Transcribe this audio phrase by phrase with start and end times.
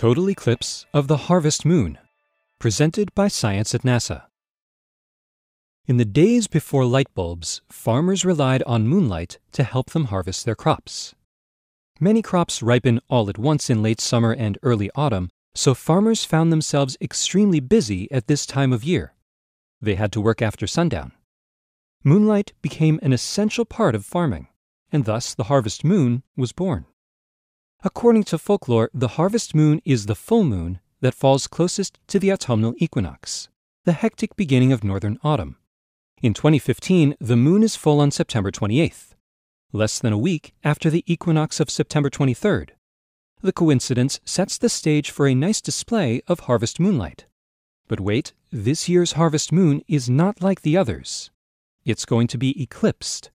[0.00, 1.98] Total eclipse of the harvest moon,
[2.58, 4.22] presented by Science at NASA.
[5.86, 10.54] In the days before light bulbs, farmers relied on moonlight to help them harvest their
[10.54, 11.14] crops.
[12.00, 16.50] Many crops ripen all at once in late summer and early autumn, so farmers found
[16.50, 19.12] themselves extremely busy at this time of year.
[19.82, 21.12] They had to work after sundown.
[22.02, 24.48] Moonlight became an essential part of farming,
[24.90, 26.86] and thus the harvest moon was born.
[27.82, 32.30] According to folklore, the harvest moon is the full moon that falls closest to the
[32.30, 33.48] autumnal equinox,
[33.84, 35.56] the hectic beginning of northern autumn.
[36.20, 39.14] In 2015, the moon is full on September 28th,
[39.72, 42.70] less than a week after the equinox of September 23rd.
[43.40, 47.24] The coincidence sets the stage for a nice display of harvest moonlight.
[47.88, 51.30] But wait, this year's harvest moon is not like the others.
[51.86, 53.30] It's going to be eclipsed.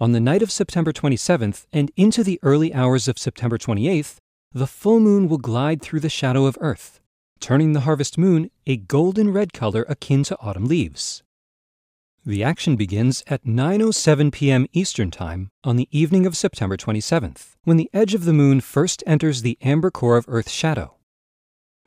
[0.00, 4.18] On the night of September 27th and into the early hours of September 28th,
[4.52, 7.00] the full moon will glide through the shadow of Earth,
[7.40, 11.24] turning the harvest moon a golden red color akin to autumn leaves.
[12.24, 14.68] The action begins at 9:07 p.m.
[14.72, 19.02] Eastern Time on the evening of September 27th, when the edge of the moon first
[19.04, 20.94] enters the amber core of Earth's shadow.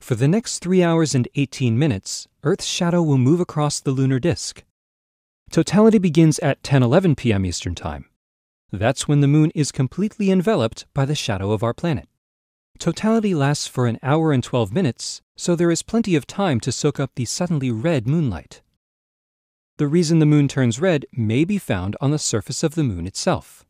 [0.02, 4.20] For the next 3 hours and 18 minutes, Earth's shadow will move across the lunar
[4.20, 4.66] disk,
[5.52, 7.46] Totality begins at 10:11 p.m.
[7.46, 8.06] Eastern Time.
[8.72, 12.08] That's when the moon is completely enveloped by the shadow of our planet.
[12.80, 16.72] Totality lasts for an hour and 12 minutes, so there is plenty of time to
[16.72, 18.62] soak up the suddenly red moonlight.
[19.76, 23.06] The reason the moon turns red may be found on the surface of the moon
[23.06, 23.66] itself.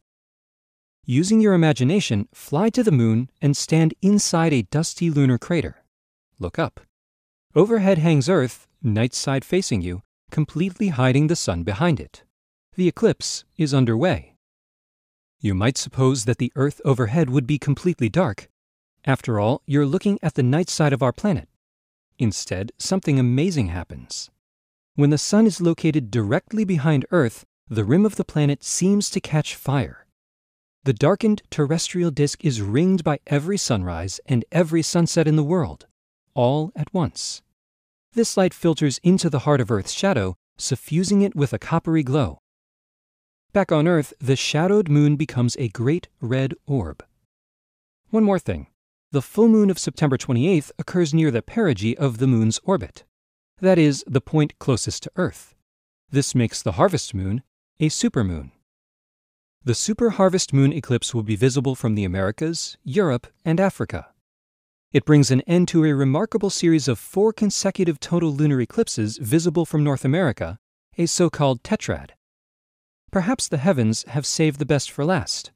[1.04, 5.84] Using your imagination, fly to the moon and stand inside a dusty lunar crater.
[6.38, 6.82] Look up.
[7.56, 12.24] Overhead hangs Earth, night side facing you, completely hiding the sun behind it.
[12.76, 14.36] The eclipse is underway.
[15.40, 18.50] You might suppose that the Earth overhead would be completely dark.
[19.06, 21.50] After all, you're looking at the night side of our planet.
[22.18, 24.30] Instead, something amazing happens.
[24.96, 29.20] When the sun is located directly behind Earth, the rim of the planet seems to
[29.20, 30.06] catch fire.
[30.84, 35.88] The darkened terrestrial disk is ringed by every sunrise and every sunset in the world,
[36.34, 37.42] all at once.
[38.14, 42.40] This light filters into the heart of Earth's shadow, suffusing it with a coppery glow.
[43.54, 47.06] Back on Earth, the shadowed moon becomes a great red orb.
[48.10, 48.68] One more thing.
[49.12, 53.06] The full moon of September 28th occurs near the perigee of the moon's orbit.
[53.62, 55.56] That is, the point closest to Earth.
[56.10, 57.44] This makes the harvest moon
[57.80, 58.52] a supermoon.
[59.64, 64.11] The super harvest moon eclipse will be visible from the Americas, Europe, and Africa.
[64.94, 69.66] It brings an end to a remarkable series of four consecutive total lunar eclipses visible
[69.66, 70.60] from North America,
[70.98, 72.10] a so called tetrad.
[73.10, 75.52] Perhaps the heavens have saved the best for last.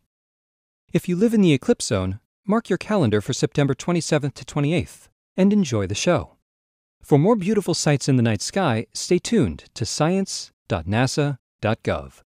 [0.94, 5.10] If you live in the eclipse zone, mark your calendar for September 27th to 28th
[5.36, 6.38] and enjoy the show.
[7.02, 12.22] For more beautiful sights in the night sky, stay tuned to science.nasa.gov.